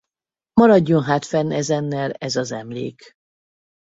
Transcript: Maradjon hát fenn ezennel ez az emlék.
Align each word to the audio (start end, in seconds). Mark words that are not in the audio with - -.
Maradjon 0.53 1.03
hát 1.03 1.25
fenn 1.25 1.51
ezennel 1.51 2.11
ez 2.11 2.35
az 2.35 2.51
emlék. 2.51 3.11